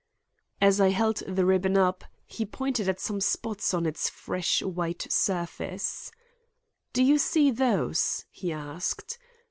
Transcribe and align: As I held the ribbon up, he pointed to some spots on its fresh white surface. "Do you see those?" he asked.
As 0.59 0.81
I 0.81 0.89
held 0.89 1.17
the 1.27 1.45
ribbon 1.45 1.77
up, 1.77 2.03
he 2.25 2.43
pointed 2.43 2.85
to 2.87 2.95
some 2.97 3.21
spots 3.21 3.71
on 3.71 3.85
its 3.85 4.09
fresh 4.09 4.63
white 4.63 5.05
surface. 5.11 6.11
"Do 6.91 7.03
you 7.03 7.19
see 7.19 7.51
those?" 7.51 8.25
he 8.31 8.51
asked. 8.51 9.19